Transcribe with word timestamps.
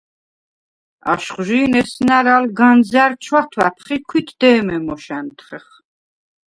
აშხვჟი̄ნ 1.11 1.73
ესნა̈რ 1.81 2.27
ალ 2.35 2.45
განზა̈რ 2.57 3.11
ჩვათვა̈ფხ 3.23 3.87
ი 3.95 3.97
ქვით 4.07 4.29
დე̄მე 4.39 4.77
მოშ 4.85 5.05
ა̈ნთხეხ. 5.17 5.67